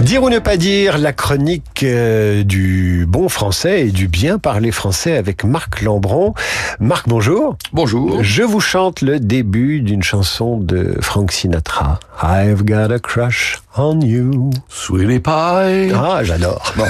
[0.00, 4.72] Dire ou ne pas dire, la chronique euh, du bon français et du bien parler
[4.72, 6.32] français avec Marc Lambron.
[6.80, 7.56] Marc, bonjour.
[7.74, 8.22] Bonjour.
[8.22, 12.00] Je vous chante le début d'une chanson de Frank Sinatra.
[12.22, 14.50] I've got a crush on you.
[14.68, 15.92] Sweetie Pie.
[15.94, 16.72] Ah, j'adore.
[16.76, 16.86] Bon.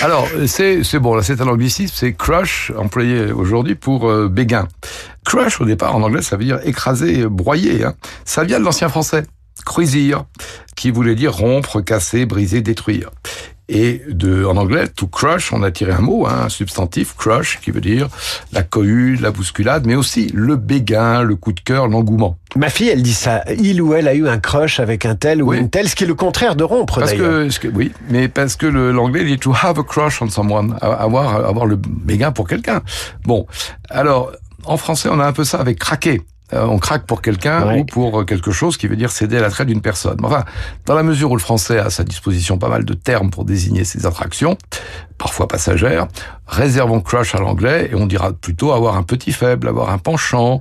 [0.00, 4.68] Alors, c'est c'est bon, là c'est un anglicisme, c'est crush, employé aujourd'hui pour euh, béguin.
[5.24, 7.84] Crush, au départ, en anglais, ça veut dire écraser, broyer.
[7.84, 7.94] Hein.
[8.24, 9.24] Ça vient de l'ancien français,
[9.64, 10.24] cruisir,
[10.86, 13.10] qui voulait dire rompre, casser, briser, détruire.
[13.68, 17.58] Et de, en anglais, to crush, on a tiré un mot, hein, un substantif, crush,
[17.60, 18.06] qui veut dire
[18.52, 22.38] la cohue, la bousculade, mais aussi le béguin, le coup de cœur, l'engouement.
[22.54, 23.42] Ma fille, elle dit ça.
[23.58, 25.58] Il ou elle a eu un crush avec un tel ou Oui.
[25.58, 28.66] une telle, ce qui est le contraire de rompre Parce que, oui, mais parce que
[28.66, 32.80] l'anglais dit to have a crush on someone, avoir avoir le béguin pour quelqu'un.
[33.24, 33.44] Bon,
[33.90, 34.30] alors
[34.62, 36.22] en français, on a un peu ça avec craquer.
[36.52, 37.80] Euh, on craque pour quelqu'un Ouais.
[37.80, 40.18] ou pour euh, quelque chose qui veut dire céder à l'attrait d'une personne.
[40.22, 40.44] Enfin,
[40.84, 43.44] dans la mesure où le français a à sa disposition pas mal de termes pour
[43.44, 44.56] désigner ses attractions,
[45.18, 46.06] parfois passagères,
[46.46, 50.60] réservons crush à l'anglais et on dira plutôt avoir un petit faible, avoir un penchant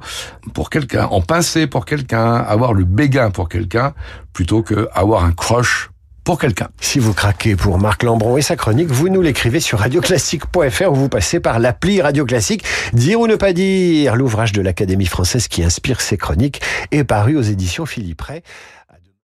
[0.55, 3.93] pour quelqu'un, en pincer pour quelqu'un, avoir le béguin pour quelqu'un,
[4.33, 5.91] plutôt que avoir un crush
[6.25, 6.69] pour quelqu'un.
[6.81, 10.95] Si vous craquez pour Marc Lambron et sa chronique, vous nous l'écrivez sur radioclassique.fr ou
[10.95, 12.65] vous passez par l'appli Radio Classique.
[12.93, 17.37] Dire ou ne pas dire, l'ouvrage de l'Académie française qui inspire ces chroniques est paru
[17.37, 18.41] aux éditions Philippe Ray.